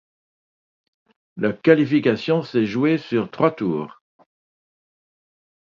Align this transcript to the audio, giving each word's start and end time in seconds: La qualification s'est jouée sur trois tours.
La 1.37 1.53
qualification 1.53 2.41
s'est 2.41 2.65
jouée 2.65 2.97
sur 2.97 3.29
trois 3.29 3.51
tours. 3.51 4.01